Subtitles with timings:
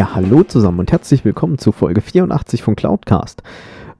[0.00, 3.42] Ja, hallo zusammen und herzlich willkommen zu Folge 84 von Cloudcast.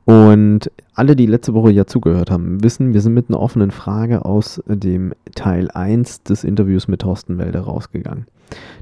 [0.06, 4.24] Und alle, die letzte Woche ja zugehört haben, wissen, wir sind mit einer offenen Frage
[4.24, 8.24] aus dem Teil 1 des Interviews mit Thorsten Welde rausgegangen.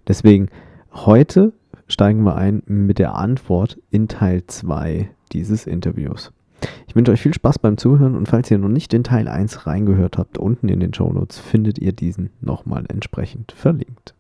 [0.07, 0.49] Deswegen
[0.95, 1.53] heute
[1.89, 6.31] steigen wir ein mit der Antwort in Teil 2 dieses Interviews.
[6.87, 9.67] Ich wünsche euch viel Spaß beim Zuhören und falls ihr noch nicht in Teil 1
[9.67, 14.15] reingehört habt, unten in den Show Notes findet ihr diesen nochmal entsprechend verlinkt.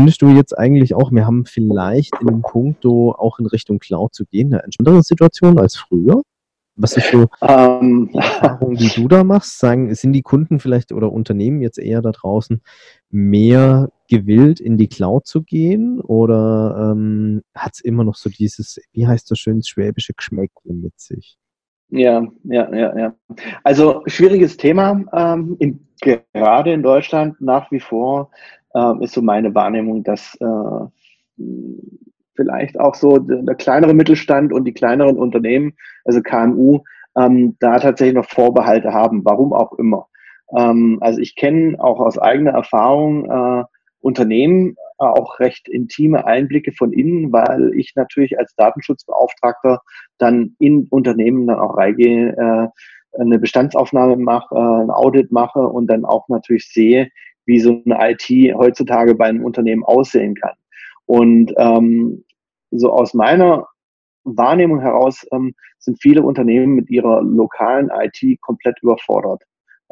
[0.00, 4.14] Findest du jetzt eigentlich auch, wir haben vielleicht in dem Punkt auch in Richtung Cloud
[4.14, 6.22] zu gehen, eine andere Situation als früher?
[6.74, 9.58] Was ist so ähm, die Erfahrung, die du da machst?
[9.58, 12.62] Sagen, sind die Kunden vielleicht oder Unternehmen jetzt eher da draußen
[13.10, 16.00] mehr gewillt, in die Cloud zu gehen?
[16.00, 20.98] Oder ähm, hat es immer noch so dieses, wie heißt das schön, schwäbische Geschmäckle mit
[20.98, 21.36] sich?
[21.90, 23.14] Ja, ja, ja, ja.
[23.64, 28.30] Also schwieriges Thema, ähm, in, gerade in Deutschland nach wie vor
[28.74, 31.44] äh, ist so meine Wahrnehmung, dass äh,
[32.34, 35.74] vielleicht auch so der, kleinere Mittelstand und die kleineren Unternehmen,
[36.04, 36.80] also KMU,
[37.16, 40.06] ähm, da tatsächlich noch Vorbehalte haben, warum auch immer.
[40.56, 43.64] Ähm, also ich kenne auch aus eigener Erfahrung äh,
[44.00, 49.82] Unternehmen äh, auch recht intime Einblicke von innen, weil ich natürlich als Datenschutzbeauftragter
[50.18, 55.88] dann in Unternehmen dann auch reingehe, äh, eine Bestandsaufnahme mache, äh, ein Audit mache und
[55.88, 57.08] dann auch natürlich sehe,
[57.50, 60.54] wie so eine IT heutzutage bei einem Unternehmen aussehen kann.
[61.06, 62.24] Und ähm,
[62.70, 63.66] so aus meiner
[64.22, 69.42] Wahrnehmung heraus ähm, sind viele Unternehmen mit ihrer lokalen IT komplett überfordert.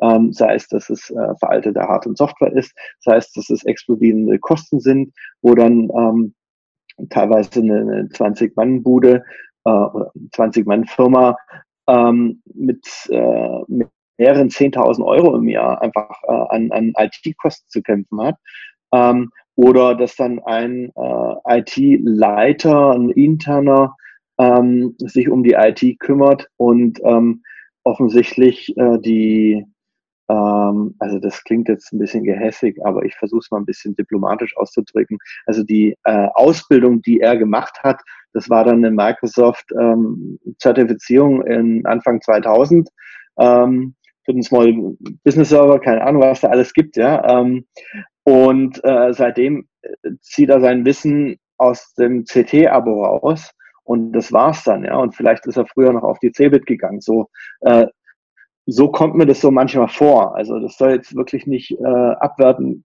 [0.01, 3.65] Ähm, sei es, dass es äh, veraltete Hard- und Software ist, sei es, dass es
[3.65, 6.35] explodierende Kosten sind, wo dann ähm,
[7.11, 9.25] teilweise eine, eine 20-Mann-Bude
[9.65, 11.37] äh, oder 20-Mann-Firma
[11.89, 17.83] ähm, mit, äh, mit mehreren 10.000 Euro im Jahr einfach äh, an, an IT-Kosten zu
[17.83, 18.37] kämpfen hat.
[18.93, 23.97] Ähm, oder dass dann ein äh, IT-Leiter, ein interner,
[24.39, 27.43] ähm, sich um die IT kümmert und ähm,
[27.83, 29.67] offensichtlich äh, die,
[30.29, 33.97] ähm, also das klingt jetzt ein bisschen gehässig, aber ich versuche es mal ein bisschen
[33.97, 35.19] diplomatisch auszudrücken.
[35.47, 38.01] Also die äh, Ausbildung, die er gemacht hat,
[38.35, 42.89] das war dann eine Microsoft-Zertifizierung ähm, in Anfang 2000.
[43.41, 43.97] Ähm,
[44.29, 44.95] für den Small
[45.25, 47.41] Business Server, keine Ahnung, was da alles gibt, ja.
[47.41, 47.67] Ähm,
[48.25, 53.53] und äh, seitdem äh, zieht er sein Wissen aus dem CT-Abo raus
[53.85, 54.97] und das war's dann, ja.
[54.99, 57.01] Und vielleicht ist er früher noch auf die Cebit gegangen.
[57.01, 57.31] So,
[57.63, 57.87] äh,
[58.67, 60.37] so kommt mir das so manchmal vor.
[60.37, 62.85] Also das soll jetzt wirklich nicht äh, abwertend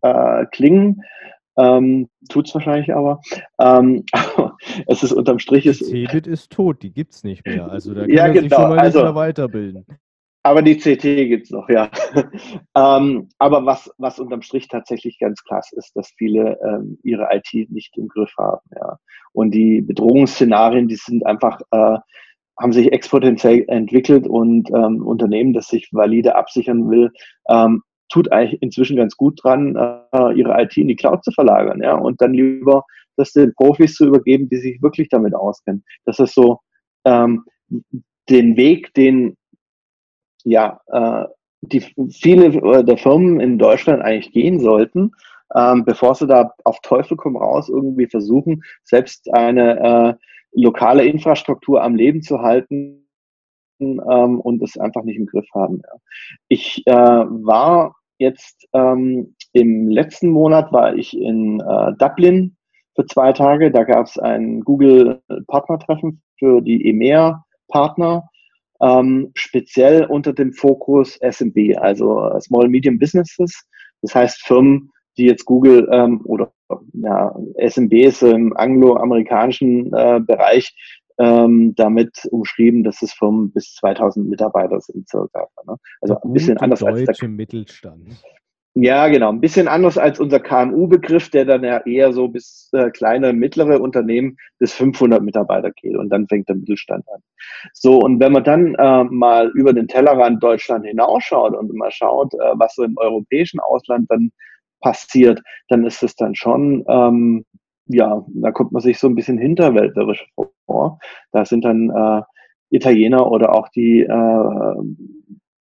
[0.00, 1.02] äh, klingen.
[1.58, 3.20] Ähm, tut's wahrscheinlich aber.
[3.60, 4.04] Ähm,
[4.86, 5.64] es ist unterm Strich.
[5.64, 5.74] Die
[6.06, 7.70] Cebit ist tot, die gibt's nicht mehr.
[7.70, 8.42] Also da kann ja, er genau.
[8.42, 9.84] sich schon mal also, weiterbilden.
[10.48, 11.90] Aber die CT gibt's noch, ja.
[12.74, 17.70] ähm, aber was, was unterm Strich tatsächlich ganz krass ist, dass viele ähm, ihre IT
[17.70, 18.62] nicht im Griff haben.
[18.74, 18.96] Ja.
[19.32, 21.98] Und die Bedrohungsszenarien, die sind einfach, äh,
[22.58, 27.10] haben sich exponentiell entwickelt und ähm, Unternehmen, das sich valide absichern will,
[27.50, 31.82] ähm, tut eigentlich inzwischen ganz gut dran, äh, ihre IT in die Cloud zu verlagern,
[31.82, 32.84] ja, und dann lieber
[33.16, 35.84] das den Profis zu übergeben, die sich wirklich damit auskennen.
[36.06, 36.60] Das ist so
[37.04, 37.44] ähm,
[38.30, 39.36] den Weg, den
[40.44, 41.24] ja, äh,
[41.60, 41.80] die
[42.10, 45.12] viele äh, der Firmen in Deutschland eigentlich gehen sollten,
[45.54, 50.14] ähm, bevor sie da auf Teufel komm raus irgendwie versuchen, selbst eine äh,
[50.52, 53.06] lokale Infrastruktur am Leben zu halten
[53.80, 55.82] ähm, und es einfach nicht im Griff haben.
[56.48, 62.56] Ich äh, war jetzt ähm, im letzten Monat war ich in äh, Dublin
[62.94, 63.70] für zwei Tage.
[63.70, 68.28] Da gab es ein Google Partnertreffen für die EMEA Partner
[68.80, 73.64] ähm, speziell unter dem Fokus SMB, also Small Medium Businesses.
[74.02, 76.52] Das heißt Firmen, die jetzt Google ähm, oder
[76.92, 80.74] ja, SMBs im angloamerikanischen äh, Bereich
[81.18, 85.48] ähm, damit umschrieben, dass es Firmen bis 2000 Mitarbeiter sind circa.
[85.66, 85.76] Ne?
[86.00, 88.22] Also ein bisschen anders als der Mittelstand.
[88.80, 89.30] Ja, genau.
[89.30, 93.80] Ein bisschen anders als unser KMU-Begriff, der dann ja eher so bis äh, kleine, mittlere
[93.80, 97.20] Unternehmen bis 500 Mitarbeiter geht und dann fängt der Mittelstand an.
[97.72, 102.32] So, und wenn man dann äh, mal über den Tellerrand Deutschland hinausschaut und mal schaut,
[102.34, 104.30] äh, was so im europäischen Ausland dann
[104.80, 107.44] passiert, dann ist es dann schon, ähm,
[107.86, 110.24] ja, da kommt man sich so ein bisschen hinterwäldlerisch
[110.66, 111.00] vor.
[111.32, 112.22] Da sind dann äh,
[112.70, 114.74] Italiener oder auch die äh,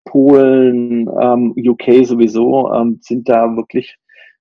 [0.08, 3.98] Polen, ähm, UK sowieso, ähm, sind da wirklich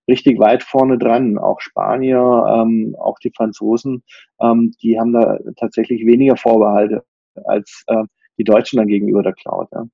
[0.09, 1.39] richtig weit vorne dran.
[1.39, 4.03] Auch Spanier, ähm, auch die Franzosen,
[4.41, 7.05] ähm, die haben da tatsächlich weniger Vorbehalte
[7.45, 8.05] als äh,
[8.39, 9.69] die Deutschen dann gegenüber der Cloud.
[9.73, 9.87] Ja.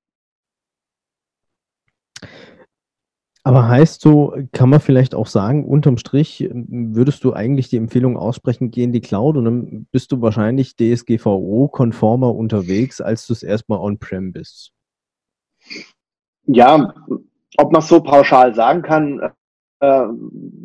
[3.45, 8.17] Aber heißt so, kann man vielleicht auch sagen, unterm Strich würdest du eigentlich die Empfehlung
[8.17, 13.43] aussprechen, geh in die Cloud und dann bist du wahrscheinlich DSGVO-konformer unterwegs, als du es
[13.43, 14.73] erstmal on-prem bist.
[16.45, 16.95] Ja,
[17.59, 19.21] ob man so pauschal sagen kann,
[19.81, 20.07] äh,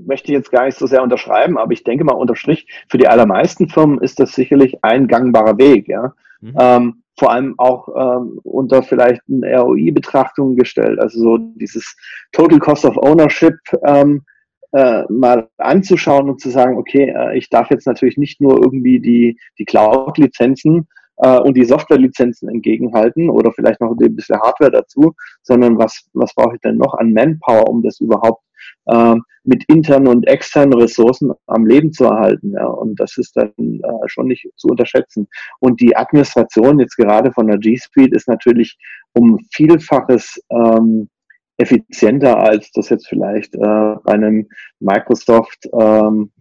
[0.06, 3.08] möchte ich jetzt gar nicht so sehr unterschreiben, aber ich denke mal unterstrich, für die
[3.08, 6.14] allermeisten Firmen ist das sicherlich ein gangbarer Weg, ja.
[6.40, 6.56] Mhm.
[6.60, 11.96] Ähm, vor allem auch ähm, unter vielleicht eine ROI-Betrachtung gestellt, also so dieses
[12.32, 13.56] Total Cost of Ownership
[13.86, 14.24] ähm,
[14.72, 19.00] äh, mal anzuschauen und zu sagen, okay, äh, ich darf jetzt natürlich nicht nur irgendwie
[19.00, 20.88] die, die Cloud-Lizenzen
[21.18, 26.34] äh, und die Softwarelizenzen entgegenhalten oder vielleicht noch ein bisschen Hardware dazu, sondern was, was
[26.34, 28.44] brauche ich denn noch an Manpower, um das überhaupt
[28.88, 32.52] äh, mit internen und externen Ressourcen am Leben zu erhalten.
[32.52, 32.66] Ja.
[32.66, 35.28] Und das ist dann äh, schon nicht zu unterschätzen.
[35.60, 38.78] Und die Administration jetzt gerade von der G Suite ist natürlich
[39.14, 41.10] um Vielfaches ähm,
[41.58, 44.48] effizienter, als das jetzt vielleicht äh, bei einem
[44.80, 46.32] Microsoft ähm,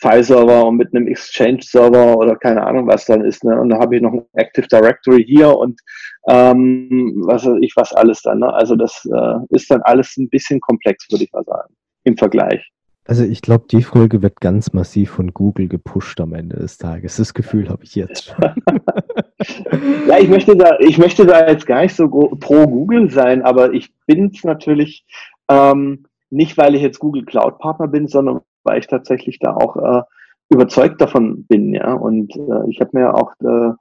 [0.00, 3.44] File-Server und mit einem Exchange-Server oder keine Ahnung, was dann ist.
[3.44, 3.60] Ne?
[3.60, 5.80] Und da habe ich noch ein Active Directory hier und
[6.28, 8.40] ähm, was weiß ich, was alles dann.
[8.40, 8.52] Ne?
[8.52, 11.74] Also das äh, ist dann alles ein bisschen komplex, würde ich mal sagen,
[12.04, 12.70] im Vergleich.
[13.08, 17.16] Also ich glaube, die Folge wird ganz massiv von Google gepusht am Ende des Tages.
[17.16, 18.36] Das Gefühl habe ich jetzt schon.
[20.08, 23.72] ja, ich möchte, da, ich möchte da jetzt gar nicht so pro Google sein, aber
[23.72, 25.06] ich bin es natürlich
[25.48, 29.76] ähm, nicht, weil ich jetzt Google Cloud Partner bin, sondern weil ich tatsächlich da auch
[29.76, 30.02] äh,
[30.50, 31.92] überzeugt davon bin, ja.
[31.94, 33.72] Und äh, ich habe mir auch äh,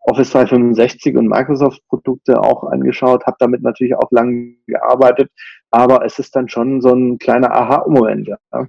[0.00, 5.30] Office 365 und Microsoft Produkte auch angeschaut, habe damit natürlich auch lange gearbeitet,
[5.70, 8.66] aber es ist dann schon so ein kleiner Aha-Moment, ja.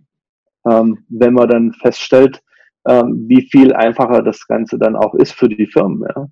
[0.69, 2.41] Ähm, wenn man dann feststellt,
[2.87, 6.27] ähm, wie viel einfacher das Ganze dann auch ist für die Firmen, ja.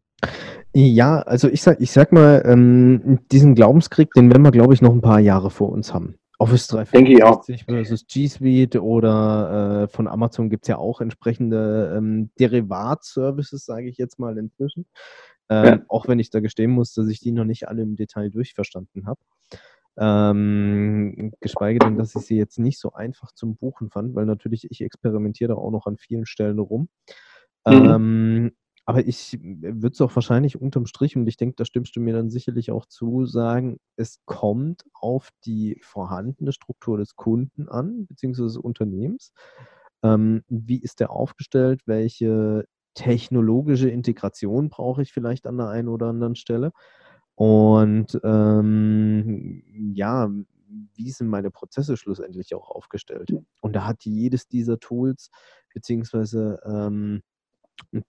[0.77, 4.81] Ja, also ich sag, ich sag mal, ähm, diesen Glaubenskrieg, den werden wir, glaube ich,
[4.81, 6.15] noch ein paar Jahre vor uns haben.
[6.37, 12.31] Office 365 versus G Suite oder äh, von Amazon gibt es ja auch entsprechende ähm,
[12.39, 14.85] Derivat-Services, sage ich jetzt mal inzwischen.
[15.49, 15.79] Ähm, ja.
[15.87, 19.05] Auch wenn ich da gestehen muss, dass ich die noch nicht alle im Detail durchverstanden
[19.05, 19.19] habe.
[19.97, 24.69] Ähm, geschweige denn, dass ich sie jetzt nicht so einfach zum Buchen fand, weil natürlich
[24.69, 26.89] ich experimentiere da auch noch an vielen Stellen rum.
[27.65, 27.71] Mhm.
[27.73, 28.51] Ähm,
[28.85, 32.01] aber ich äh, würde es auch wahrscheinlich unterm Strich, und ich denke, da stimmst du
[32.01, 38.05] mir dann sicherlich auch zu, sagen, es kommt auf die vorhandene Struktur des Kunden an,
[38.07, 39.33] beziehungsweise des Unternehmens.
[40.03, 41.81] Ähm, wie ist der aufgestellt?
[41.85, 46.71] Welche technologische Integration brauche ich vielleicht an der einen oder anderen Stelle?
[47.35, 50.29] Und ähm, ja,
[50.95, 53.33] wie sind meine Prozesse schlussendlich auch aufgestellt?
[53.61, 55.29] Und da hat jedes dieser Tools,
[55.73, 57.21] beziehungsweise ähm,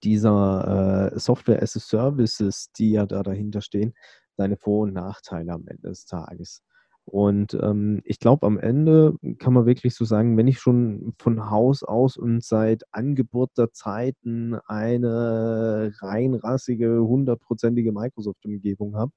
[0.02, 3.94] dieser äh, Software as a Services, die ja da dahinter stehen,
[4.36, 6.62] seine Vor- und Nachteile am Ende des Tages.
[7.04, 11.50] Und ähm, ich glaube, am Ende kann man wirklich so sagen, wenn ich schon von
[11.50, 19.12] Haus aus und seit Angeburt der Zeiten eine reinrassige, hundertprozentige Microsoft-Umgebung habe,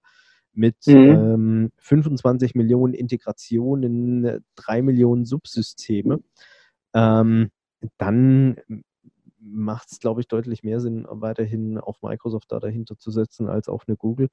[0.54, 0.94] mit mhm.
[0.94, 6.20] ähm, 25 Millionen Integrationen, 3 Millionen Subsysteme,
[6.94, 7.50] ähm,
[7.98, 8.58] dann
[9.40, 13.70] macht es, glaube ich, deutlich mehr Sinn, weiterhin auf Microsoft da dahinter zu setzen, als
[13.70, 14.30] auf eine Google.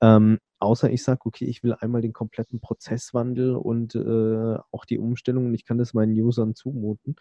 [0.00, 4.98] Ähm, außer ich sage, okay, ich will einmal den kompletten Prozesswandel und äh, auch die
[4.98, 7.16] Umstellung und ich kann das meinen Usern zumuten.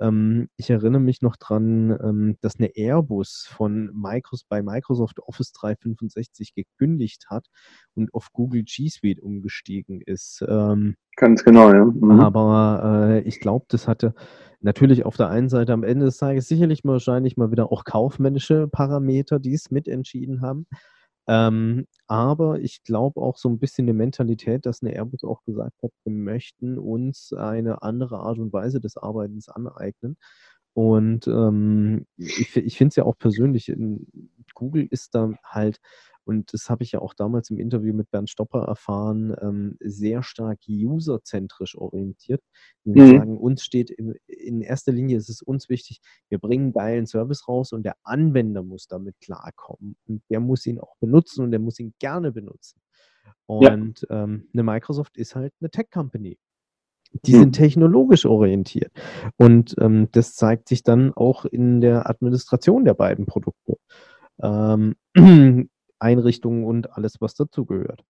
[0.00, 5.52] Ähm, ich erinnere mich noch dran, ähm, dass eine Airbus von Microsoft, bei Microsoft Office
[5.52, 7.46] 365 gekündigt hat
[7.94, 10.44] und auf Google G Suite umgestiegen ist.
[10.48, 11.84] Ähm, Ganz genau, ja.
[11.84, 12.20] Mhm.
[12.20, 14.14] Aber äh, ich glaube, das hatte
[14.60, 18.68] natürlich auf der einen Seite am Ende des Tages sicherlich wahrscheinlich mal wieder auch kaufmännische
[18.68, 20.66] Parameter, die es mitentschieden haben.
[21.28, 25.82] Ähm, aber ich glaube auch so ein bisschen die Mentalität, dass eine Airbus auch gesagt
[25.82, 30.16] hat, wir möchten uns eine andere Art und Weise des Arbeitens aneignen.
[30.74, 33.72] Und ähm, ich, ich finde es ja auch persönlich,
[34.54, 35.80] Google ist da halt
[36.26, 40.24] und das habe ich ja auch damals im Interview mit Bernd Stopper erfahren, ähm, sehr
[40.24, 42.42] stark userzentrisch orientiert.
[42.82, 43.16] Wir mhm.
[43.16, 47.06] sagen, uns steht in, in erster Linie, ist es uns wichtig, wir bringen einen geilen
[47.06, 49.96] Service raus und der Anwender muss damit klarkommen.
[50.08, 52.80] Und der muss ihn auch benutzen und der muss ihn gerne benutzen.
[53.46, 54.24] Und ja.
[54.24, 56.38] ähm, eine Microsoft ist halt eine Tech-Company.
[57.22, 57.38] Die hm.
[57.38, 58.90] sind technologisch orientiert.
[59.36, 63.76] Und ähm, das zeigt sich dann auch in der Administration der beiden Produkte.
[64.42, 64.96] Ähm,
[65.98, 68.04] Einrichtungen und alles, was dazugehört.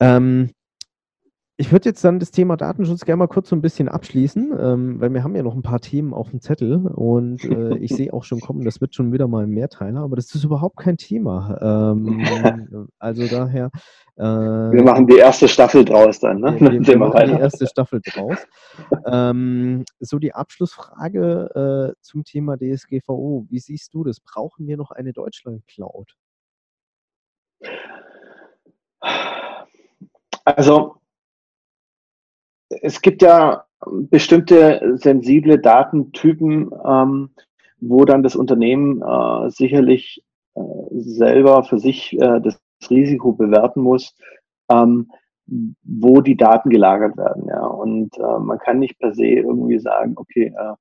[0.00, 0.50] Ähm,
[1.56, 5.00] ich würde jetzt dann das Thema Datenschutz gerne mal kurz so ein bisschen abschließen, ähm,
[5.00, 8.12] weil wir haben ja noch ein paar Themen auf dem Zettel und äh, ich sehe
[8.12, 10.96] auch schon kommen, das wird schon wieder mal ein Mehrteiler, aber das ist überhaupt kein
[10.96, 11.92] Thema.
[11.92, 13.70] Ähm, also daher.
[14.16, 16.56] Äh, wir machen die erste Staffel draus dann, ne?
[16.58, 18.38] Wir, wir machen die erste Staffel draus.
[19.06, 23.46] ähm, so die Abschlussfrage äh, zum Thema DSGVO.
[23.48, 24.18] Wie siehst du das?
[24.18, 26.16] Brauchen wir noch eine Deutschland-Cloud?
[30.44, 30.96] Also
[32.68, 33.64] es gibt ja
[34.10, 37.30] bestimmte sensible Datentypen, ähm,
[37.80, 40.60] wo dann das Unternehmen äh, sicherlich äh,
[40.92, 44.14] selber für sich äh, das Risiko bewerten muss,
[44.70, 45.10] ähm,
[45.82, 47.46] wo die Daten gelagert werden.
[47.48, 47.66] Ja.
[47.66, 50.74] Und äh, man kann nicht per se irgendwie sagen, okay, äh,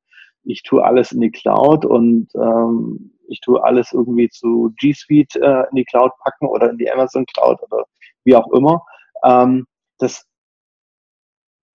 [0.44, 5.36] ich tue alles in die Cloud und ähm, ich tue alles irgendwie zu G Suite
[5.38, 7.86] äh, in die Cloud packen oder in die Amazon Cloud oder
[8.24, 8.86] wie auch immer.
[9.24, 9.65] Ähm,
[9.98, 10.25] das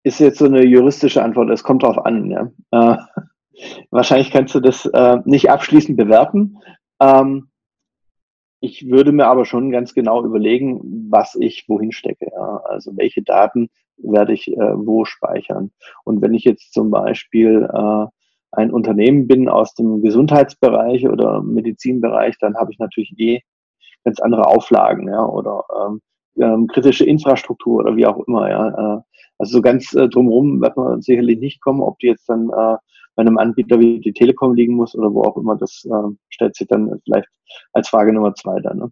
[0.03, 1.49] ist jetzt so eine juristische Antwort.
[1.49, 2.29] Es kommt drauf an.
[2.29, 2.51] Ja.
[2.71, 2.97] Äh,
[3.91, 6.59] wahrscheinlich kannst du das äh, nicht abschließend bewerten.
[6.99, 7.49] Ähm,
[8.61, 12.27] ich würde mir aber schon ganz genau überlegen, was ich wohin stecke.
[12.31, 12.61] Ja.
[12.65, 15.71] Also welche Daten werde ich äh, wo speichern.
[16.03, 18.05] Und wenn ich jetzt zum Beispiel äh,
[18.55, 23.41] ein Unternehmen bin aus dem Gesundheitsbereich oder Medizinbereich, dann habe ich natürlich eh
[24.03, 26.01] ganz andere Auflagen, ja, oder ähm,
[26.37, 28.69] ähm, kritische Infrastruktur oder wie auch immer, ja.
[28.69, 29.01] Äh,
[29.37, 32.77] also so ganz äh, drumherum wird man sicherlich nicht kommen, ob die jetzt dann äh,
[33.15, 36.55] bei einem Anbieter wie die Telekom liegen muss oder wo auch immer, das äh, stellt
[36.55, 37.27] sich dann vielleicht
[37.73, 38.77] als Frage Nummer zwei dann.
[38.77, 38.91] Ne?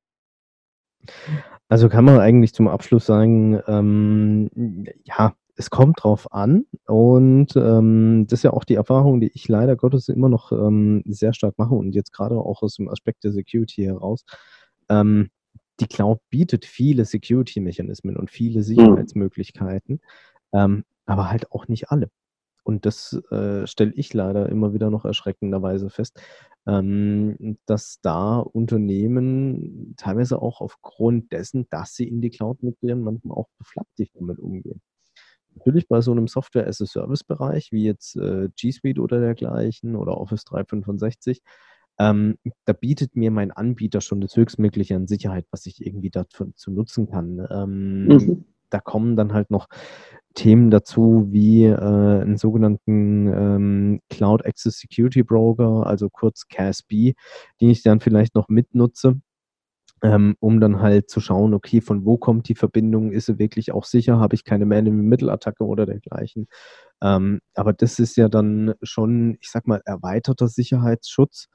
[1.70, 4.50] Also kann man eigentlich zum Abschluss sagen, ähm,
[5.04, 9.48] ja, es kommt drauf an und ähm, das ist ja auch die Erfahrung, die ich
[9.48, 13.24] leider Gottes immer noch ähm, sehr stark mache und jetzt gerade auch aus dem Aspekt
[13.24, 14.26] der Security heraus.
[14.90, 15.30] Ähm,
[15.80, 18.64] die Cloud bietet viele Security-Mechanismen und viele mhm.
[18.64, 20.02] Sicherheitsmöglichkeiten,
[20.54, 22.10] ähm, aber halt auch nicht alle.
[22.64, 26.22] Und das äh, stelle ich leider immer wieder noch erschreckenderweise fest,
[26.66, 33.38] ähm, dass da Unternehmen teilweise auch aufgrund dessen, dass sie in die Cloud migrieren, manchmal
[33.38, 34.82] auch beflaggt damit umgehen.
[35.56, 41.42] Natürlich bei so einem Software-as-a-Service-Bereich wie jetzt äh, G Suite oder dergleichen oder Office 365,
[42.00, 46.52] ähm, da bietet mir mein Anbieter schon das Höchstmögliche an Sicherheit, was ich irgendwie dazu
[46.68, 47.46] nutzen kann.
[47.52, 48.46] Ähm, mhm.
[48.70, 49.68] Da kommen dann halt noch
[50.34, 57.14] Themen dazu wie äh, einen sogenannten ähm, Cloud Access Security Broker, also kurz CASB,
[57.62, 59.22] den ich dann vielleicht noch mitnutze
[60.04, 63.72] ähm, um dann halt zu schauen, okay, von wo kommt die Verbindung, ist sie wirklich
[63.74, 66.48] auch sicher, habe ich keine Man-in-Middle-Attacke oder dergleichen.
[67.02, 71.48] Ähm, aber das ist ja dann schon, ich sag mal, erweiterter Sicherheitsschutz.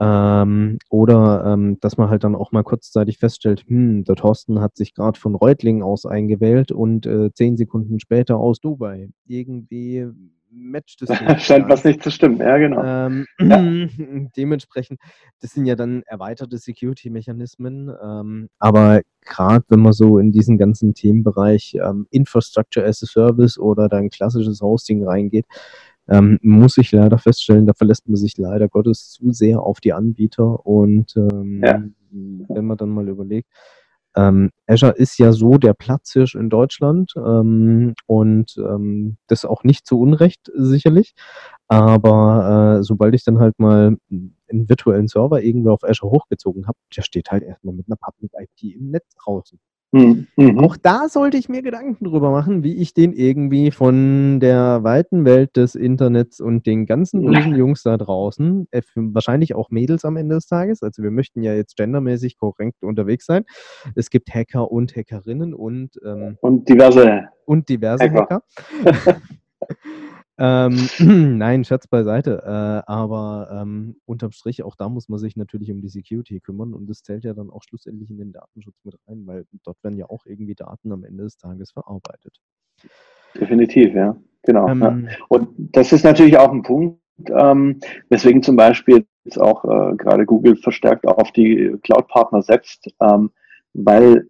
[0.00, 4.76] Ähm, oder ähm, dass man halt dann auch mal kurzzeitig feststellt, hm, der Thorsten hat
[4.76, 9.10] sich gerade von Reutlingen aus eingewählt und äh, zehn Sekunden später aus Dubai.
[9.26, 10.08] Irgendwie
[10.52, 11.42] matcht es nicht.
[11.42, 12.82] Scheint was nicht zu stimmen, ja, genau.
[12.84, 14.28] Ähm, ja.
[14.36, 15.00] Dementsprechend,
[15.40, 20.94] das sind ja dann erweiterte Security-Mechanismen, ähm, aber gerade wenn man so in diesen ganzen
[20.94, 25.46] Themenbereich ähm, Infrastructure as a Service oder dann klassisches Hosting reingeht,
[26.08, 29.92] ähm, muss ich leider feststellen, da verlässt man sich leider Gottes zu sehr auf die
[29.92, 31.82] Anbieter und ähm, ja.
[32.10, 33.48] wenn man dann mal überlegt,
[34.14, 39.86] ähm, Azure ist ja so der Platzhirsch in Deutschland ähm, und ähm, das auch nicht
[39.86, 41.14] zu Unrecht sicherlich.
[41.68, 46.78] Aber äh, sobald ich dann halt mal einen virtuellen Server irgendwie auf Azure hochgezogen habe,
[46.94, 49.58] der steht halt erstmal mit einer Public IP im Netz draußen.
[49.92, 50.58] Mhm.
[50.58, 55.26] Auch da sollte ich mir Gedanken drüber machen, wie ich den irgendwie von der weiten
[55.26, 60.16] Welt des Internets und den ganzen bösen Jungs da draußen, äh, wahrscheinlich auch Mädels am
[60.16, 63.44] Ende des Tages, also wir möchten ja jetzt gendermäßig korrekt unterwegs sein.
[63.94, 68.42] Es gibt Hacker und Hackerinnen und ähm, und diverse und diverse Hacker.
[68.84, 69.20] Hacker.
[70.42, 70.88] ähm,
[71.38, 72.42] nein, Schatz beiseite.
[72.44, 76.74] Äh, aber ähm, unterm Strich, auch da muss man sich natürlich um die Security kümmern
[76.74, 79.96] und das zählt ja dann auch schlussendlich in den Datenschutz mit rein, weil dort werden
[79.96, 82.40] ja auch irgendwie Daten am Ende des Tages verarbeitet.
[83.36, 84.16] Definitiv, ja.
[84.42, 84.68] Genau.
[84.68, 85.16] Ähm, ja.
[85.28, 90.26] Und das ist natürlich auch ein Punkt, ähm, weswegen zum Beispiel jetzt auch äh, gerade
[90.26, 93.30] Google verstärkt auf die Cloud-Partner setzt, ähm,
[93.74, 94.26] weil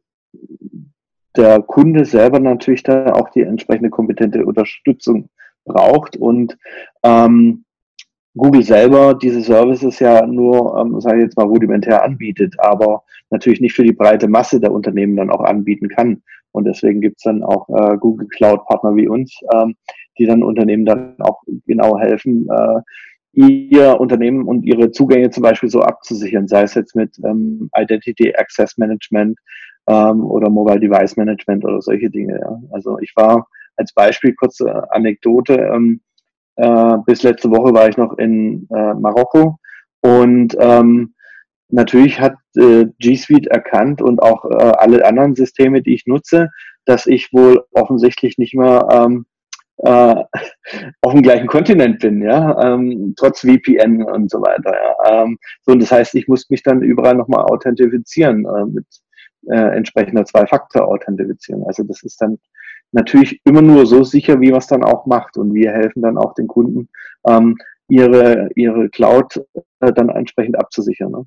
[1.37, 5.31] der Kunde selber natürlich da auch die entsprechende kompetente Unterstützung
[5.65, 6.57] braucht und
[7.03, 7.65] ähm,
[8.35, 13.61] Google selber diese Services ja nur, ähm, sage ich jetzt mal, rudimentär anbietet, aber natürlich
[13.61, 16.23] nicht für die breite Masse der Unternehmen dann auch anbieten kann.
[16.53, 19.75] Und deswegen gibt's dann auch äh, Google Cloud-Partner wie uns, ähm,
[20.19, 22.81] die dann Unternehmen dann auch genau helfen, äh,
[23.33, 28.35] ihr Unternehmen und ihre Zugänge zum Beispiel so abzusichern, sei es jetzt mit ähm, Identity
[28.35, 29.39] Access Management
[29.89, 32.39] ähm, oder Mobile Device Management oder solche Dinge.
[32.39, 32.61] Ja.
[32.73, 36.01] Also ich war als Beispiel, kurze Anekdote, ähm,
[36.57, 39.59] äh, bis letzte Woche war ich noch in äh, Marokko
[40.01, 41.15] und ähm,
[41.69, 46.51] natürlich hat äh, G Suite erkannt und auch äh, alle anderen Systeme, die ich nutze,
[46.85, 49.27] dass ich wohl offensichtlich nicht mehr ähm,
[49.79, 50.25] äh,
[51.01, 54.75] auf dem gleichen Kontinent bin, ja, ähm, trotz VPN und so weiter.
[54.75, 55.23] Ja.
[55.23, 58.87] Ähm, so, und das heißt, ich muss mich dann überall nochmal authentifizieren äh, mit
[59.49, 61.67] äh, entsprechender Zwei-Faktor-Authentifizierung.
[61.67, 62.39] Also das ist dann
[62.93, 65.37] natürlich immer nur so sicher, wie man es dann auch macht.
[65.37, 66.89] Und wir helfen dann auch den Kunden,
[67.27, 67.57] ähm,
[67.89, 69.43] ihre, ihre Cloud
[69.81, 71.13] äh, dann entsprechend abzusichern.
[71.13, 71.27] Ne?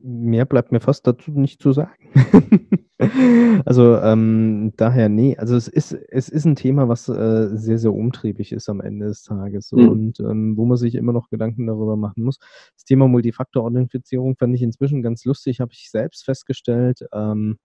[0.00, 1.92] Mehr bleibt mir fast dazu nicht zu sagen.
[3.64, 7.92] Also, ähm, daher nee, also es ist es ist ein Thema, was, äh, sehr, sehr
[7.94, 9.88] umtriebig ist am Ende des Tages Mhm.
[9.88, 12.38] und, ähm, wo man sich immer noch Gedanken darüber machen muss.
[12.74, 17.06] Das Thema Multifaktor-Authentifizierung fand ich inzwischen ganz lustig, habe ich selbst festgestellt.
[17.12, 17.58] Ähm,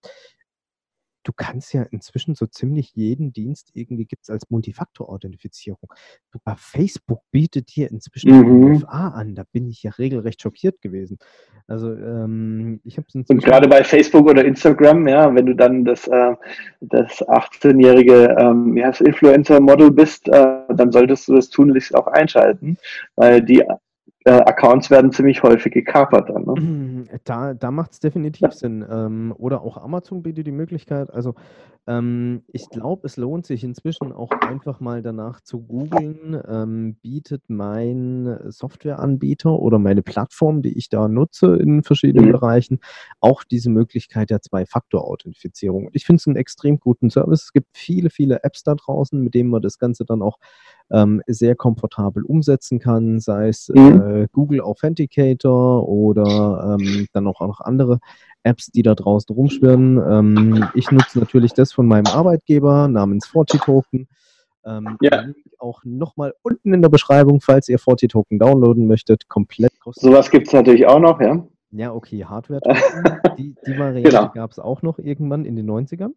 [1.24, 5.90] du kannst ja inzwischen so ziemlich jeden Dienst irgendwie gibt es als Multifaktor-Authentifizierung.
[6.32, 8.76] Sogar Facebook bietet dir inzwischen mhm.
[8.76, 9.36] UFA an.
[9.36, 11.18] Da bin ich ja regelrecht schockiert gewesen.
[11.68, 15.86] Also ähm, ich habe es Und gerade bei Facebook oder Instagram, ja, wenn du dann
[15.86, 16.36] das, äh,
[16.82, 22.78] das 18-jährige ähm, Influencer-Model bist, äh, dann solltest du das tunlichst auch einschalten,
[23.16, 23.64] weil die
[24.26, 26.46] äh, Accounts werden ziemlich häufig gekapert dann.
[26.46, 27.06] Ne?
[27.24, 28.86] Da, da macht es definitiv Sinn.
[28.90, 31.14] Ähm, oder auch Amazon bietet die Möglichkeit.
[31.14, 31.36] Also
[31.86, 37.44] ähm, ich glaube, es lohnt sich inzwischen auch einfach mal danach zu googeln, ähm, bietet
[37.50, 42.32] mein Softwareanbieter oder meine Plattform, die ich da nutze in verschiedenen mhm.
[42.32, 42.80] Bereichen,
[43.20, 45.90] auch diese Möglichkeit der Zwei-Faktor-Authentifizierung.
[45.92, 47.44] Ich finde es einen extrem guten Service.
[47.44, 50.38] Es gibt viele, viele Apps da draußen, mit denen man das Ganze dann auch
[50.94, 54.02] ähm, sehr komfortabel umsetzen kann, sei es mhm.
[54.02, 58.00] äh, Google Authenticator oder ähm, dann auch noch andere
[58.44, 59.98] Apps, die da draußen rumschwirren.
[59.98, 64.08] Ähm, ich nutze natürlich das von meinem Arbeitgeber namens FortiToken.
[64.66, 65.26] Ähm, ja.
[65.58, 70.14] Auch nochmal unten in der Beschreibung, falls ihr FortiToken downloaden möchtet, komplett kostenlos.
[70.14, 71.46] Sowas gibt es natürlich auch noch, ja.
[71.76, 72.62] Ja, okay, Hardware.
[73.38, 74.30] die, die Variante genau.
[74.30, 76.12] gab es auch noch irgendwann in den 90ern.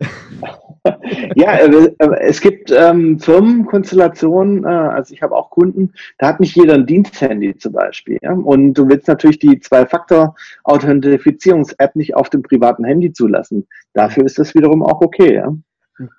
[1.34, 6.40] ja, äh, äh, es gibt ähm, Firmenkonstellationen, äh, also ich habe auch Kunden, da hat
[6.40, 8.18] nicht jeder ein Diensthandy zum Beispiel.
[8.20, 8.34] Ja?
[8.34, 13.66] Und du willst natürlich die Zwei-Faktor-Authentifizierungs-App nicht auf dem privaten Handy zulassen.
[13.94, 15.36] Dafür ist das wiederum auch okay.
[15.36, 15.54] Ja?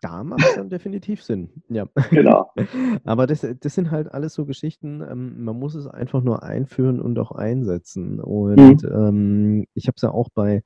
[0.02, 1.50] Da macht es dann definitiv Sinn.
[1.70, 1.88] Ja.
[2.10, 2.52] Genau.
[3.06, 7.00] Aber das, das sind halt alles so Geschichten, ähm, man muss es einfach nur einführen
[7.00, 8.20] und auch einsetzen.
[8.20, 8.90] Und mhm.
[8.92, 10.64] ähm, ich habe es ja auch bei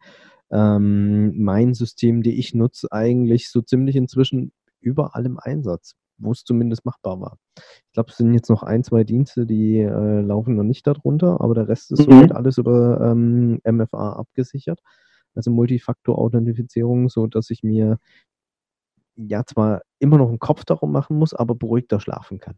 [0.52, 6.43] ähm, meinen Systemen, die ich nutze, eigentlich so ziemlich inzwischen überall im Einsatz, wo es
[6.43, 7.38] zumindest machbar war.
[7.58, 11.41] Ich glaube, es sind jetzt noch ein, zwei Dienste, die äh, laufen noch nicht darunter,
[11.41, 12.13] aber der Rest ist mhm.
[12.13, 14.82] soweit alles über ähm, MFA abgesichert
[15.36, 17.99] also Multifaktor-Authentifizierung, so dass ich mir
[19.15, 22.56] ja zwar immer noch einen Kopf darum machen muss, aber beruhigter schlafen kann.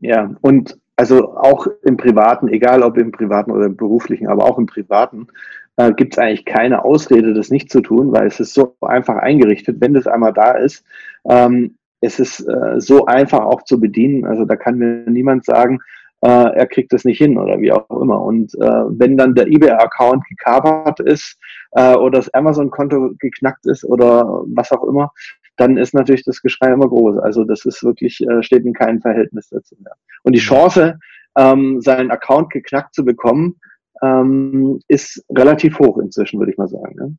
[0.00, 4.58] Ja, und also auch im Privaten, egal ob im Privaten oder im Beruflichen, aber auch
[4.58, 5.28] im Privaten,
[5.76, 9.16] äh, gibt es eigentlich keine Ausrede, das nicht zu tun, weil es ist so einfach
[9.16, 10.84] eingerichtet, wenn das einmal da ist.
[11.28, 14.24] Ähm, es ist äh, so einfach auch zu bedienen.
[14.24, 15.80] Also da kann mir niemand sagen,
[16.20, 18.20] äh, er kriegt das nicht hin oder wie auch immer.
[18.20, 21.38] Und äh, wenn dann der eBay-Account gekapert ist
[21.72, 25.12] äh, oder das Amazon-Konto geknackt ist oder was auch immer,
[25.58, 27.18] dann ist natürlich das Geschrei immer groß.
[27.18, 29.94] Also das ist wirklich, äh, steht in keinem Verhältnis dazu mehr.
[30.22, 30.98] Und die Chance,
[31.36, 33.56] ähm, seinen Account geknackt zu bekommen,
[34.02, 36.94] ähm, ist relativ hoch inzwischen, würde ich mal sagen.
[36.96, 37.16] Ne?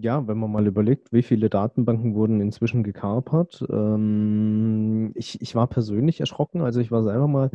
[0.00, 3.64] Ja, wenn man mal überlegt, wie viele Datenbanken wurden inzwischen gekapert.
[3.70, 7.50] Ähm, ich, ich war persönlich erschrocken, also ich war selber mal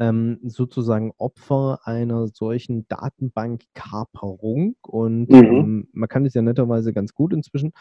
[0.00, 5.44] ähm, sozusagen Opfer einer solchen Datenbankkaperung und Mhm.
[5.44, 7.72] ähm, man kann es ja netterweise ganz gut inzwischen.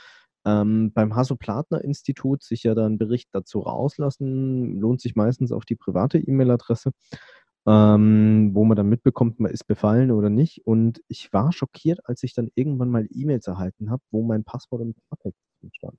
[0.50, 6.18] Ähm, beim Hasso-Plattner-Institut sich ja dann Bericht dazu rauslassen, lohnt sich meistens auf die private
[6.18, 6.92] E-Mail-Adresse,
[7.68, 10.66] ähm, wo man dann mitbekommt, man ist befallen oder nicht.
[10.66, 14.82] Und ich war schockiert, als ich dann irgendwann mal E-Mails erhalten habe, wo mein Passwort
[14.82, 15.40] im Klartext
[15.76, 15.98] stand.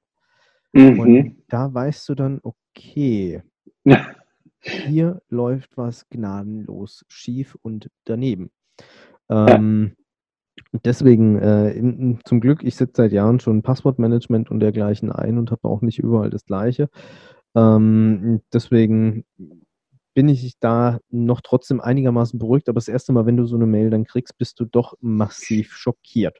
[0.73, 1.01] Mhm.
[1.01, 3.43] Und da weißt du dann, okay,
[4.61, 8.51] hier läuft was gnadenlos schief und daneben.
[9.29, 9.97] Ähm,
[10.85, 15.51] Deswegen, äh, in, zum Glück, ich setze seit Jahren schon Passwortmanagement und dergleichen ein und
[15.51, 16.89] habe auch nicht überall das Gleiche.
[17.55, 19.25] Ähm, deswegen
[20.15, 23.67] bin ich da noch trotzdem einigermaßen beruhigt, aber das erste Mal, wenn du so eine
[23.67, 26.39] Mail dann kriegst, bist du doch massiv schockiert.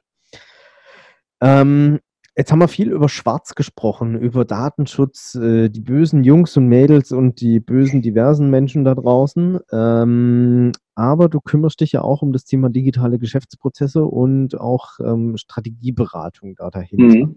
[1.41, 1.99] Ähm,
[2.37, 7.11] Jetzt haben wir viel über Schwarz gesprochen, über Datenschutz, äh, die bösen Jungs und Mädels
[7.11, 9.59] und die bösen diversen Menschen da draußen.
[9.71, 15.35] Ähm, aber du kümmerst dich ja auch um das Thema digitale Geschäftsprozesse und auch ähm,
[15.35, 17.17] Strategieberatung da dahinter.
[17.17, 17.35] Mhm.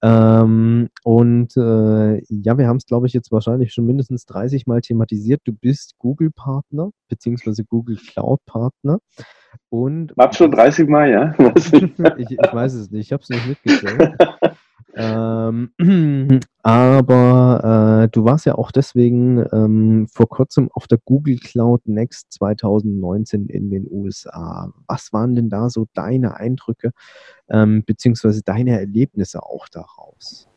[0.00, 4.80] Ähm, und äh, ja, wir haben es, glaube ich, jetzt wahrscheinlich schon mindestens 30 Mal
[4.80, 5.40] thematisiert.
[5.44, 9.00] Du bist Google-Partner, beziehungsweise Google Cloud-Partner.
[9.70, 11.34] Und War schon 30 Mal, ja?
[12.16, 14.14] ich, ich, weiß es nicht, ich habe es nicht mitgezählt.
[15.48, 21.86] ähm, aber äh, du warst ja auch deswegen ähm, vor kurzem auf der Google Cloud
[21.86, 24.72] Next 2019 in den USA.
[24.86, 26.92] Was waren denn da so deine Eindrücke
[27.48, 30.48] ähm, beziehungsweise deine Erlebnisse auch daraus?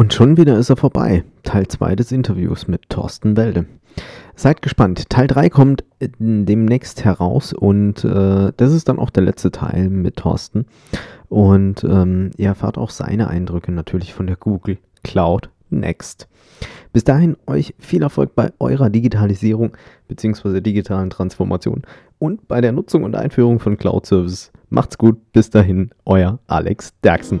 [0.00, 1.24] Und schon wieder ist er vorbei.
[1.42, 3.66] Teil 2 des Interviews mit Thorsten Welde.
[4.34, 5.10] Seid gespannt.
[5.10, 10.16] Teil 3 kommt demnächst heraus und äh, das ist dann auch der letzte Teil mit
[10.16, 10.64] Thorsten.
[11.28, 16.28] Und ähm, ihr erfahrt auch seine Eindrücke natürlich von der Google Cloud Next.
[16.94, 19.76] Bis dahin euch viel Erfolg bei eurer Digitalisierung
[20.08, 20.62] bzw.
[20.62, 21.82] digitalen Transformation
[22.18, 24.50] und bei der Nutzung und Einführung von Cloud Services.
[24.70, 27.40] Macht's gut, bis dahin, euer Alex Derksen.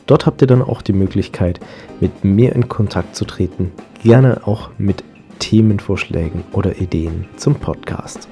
[0.11, 1.61] Dort habt ihr dann auch die Möglichkeit,
[2.01, 3.71] mit mir in Kontakt zu treten,
[4.03, 5.05] gerne auch mit
[5.39, 8.27] Themenvorschlägen oder Ideen zum Podcast.